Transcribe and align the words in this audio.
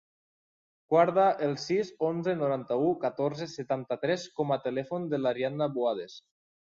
Guarda 0.93 1.25
el 1.47 1.51
sis, 1.65 1.91
onze, 2.07 2.33
noranta-u, 2.41 2.87
catorze, 3.05 3.47
setanta-tres 3.51 4.25
com 4.39 4.55
a 4.57 4.61
telèfon 4.65 5.07
de 5.13 5.21
l'Ariana 5.25 5.69
Buades. 5.77 6.17